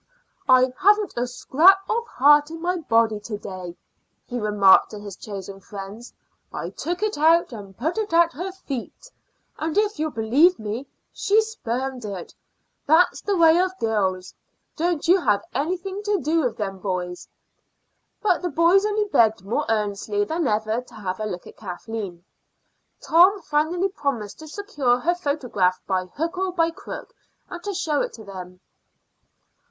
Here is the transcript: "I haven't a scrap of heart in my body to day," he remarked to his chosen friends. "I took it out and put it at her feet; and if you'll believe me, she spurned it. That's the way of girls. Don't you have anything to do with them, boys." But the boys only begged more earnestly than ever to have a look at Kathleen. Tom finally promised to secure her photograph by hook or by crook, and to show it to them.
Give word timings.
"I 0.49 0.73
haven't 0.79 1.13
a 1.15 1.27
scrap 1.27 1.87
of 1.87 2.07
heart 2.07 2.49
in 2.49 2.59
my 2.59 2.77
body 2.77 3.19
to 3.19 3.37
day," 3.37 3.77
he 4.25 4.39
remarked 4.39 4.89
to 4.89 4.99
his 4.99 5.15
chosen 5.15 5.59
friends. 5.59 6.11
"I 6.51 6.71
took 6.71 7.03
it 7.03 7.19
out 7.19 7.53
and 7.53 7.77
put 7.77 7.99
it 7.99 8.11
at 8.11 8.33
her 8.33 8.51
feet; 8.51 9.11
and 9.59 9.77
if 9.77 9.99
you'll 9.99 10.09
believe 10.09 10.57
me, 10.57 10.87
she 11.13 11.39
spurned 11.43 12.03
it. 12.03 12.33
That's 12.87 13.21
the 13.21 13.37
way 13.37 13.59
of 13.59 13.77
girls. 13.77 14.33
Don't 14.75 15.07
you 15.07 15.21
have 15.21 15.43
anything 15.53 16.01
to 16.05 16.19
do 16.19 16.41
with 16.45 16.57
them, 16.57 16.79
boys." 16.79 17.27
But 18.23 18.41
the 18.41 18.49
boys 18.49 18.87
only 18.87 19.05
begged 19.05 19.45
more 19.45 19.65
earnestly 19.69 20.23
than 20.23 20.47
ever 20.47 20.81
to 20.81 20.93
have 20.95 21.19
a 21.19 21.25
look 21.25 21.45
at 21.45 21.57
Kathleen. 21.57 22.23
Tom 23.01 23.39
finally 23.43 23.89
promised 23.89 24.39
to 24.39 24.47
secure 24.47 24.97
her 24.97 25.13
photograph 25.13 25.79
by 25.85 26.05
hook 26.07 26.39
or 26.39 26.51
by 26.51 26.71
crook, 26.71 27.13
and 27.51 27.63
to 27.63 27.75
show 27.75 28.01
it 28.01 28.13
to 28.13 28.23
them. 28.23 28.61